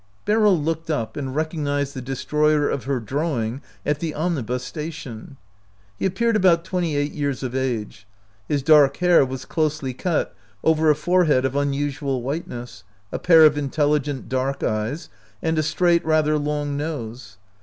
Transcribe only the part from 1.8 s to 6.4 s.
the destroyer of her drawing at the omnibus station. He appeared